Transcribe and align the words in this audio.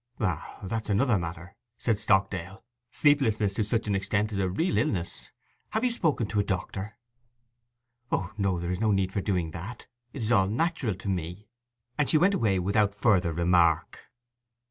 'Ah, 0.19 0.57
that's 0.63 0.89
another 0.89 1.19
matter,' 1.19 1.55
said 1.77 1.99
Stockdale. 1.99 2.63
'Sleeplessness 2.89 3.53
to 3.53 3.63
such 3.63 3.81
an 3.85 3.91
alarming 3.93 3.97
extent 3.97 4.31
is 4.31 4.39
real 4.39 4.79
illness. 4.79 5.29
Have 5.69 5.83
you 5.83 5.91
spoken 5.91 6.25
to 6.25 6.39
a 6.39 6.43
doctor?' 6.43 6.97
'O 8.11 8.33
no—there 8.35 8.71
is 8.71 8.81
no 8.81 8.89
need 8.89 9.11
for 9.11 9.21
doing 9.21 9.51
that—it 9.51 10.21
is 10.23 10.31
all 10.31 10.47
natural 10.47 10.95
to 10.95 11.07
me.' 11.07 11.49
And 11.99 12.09
she 12.09 12.17
went 12.17 12.33
away 12.33 12.57
without 12.57 12.95
further 12.95 13.31
remark. 13.31 13.99